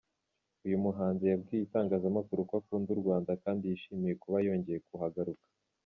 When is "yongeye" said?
4.47-4.79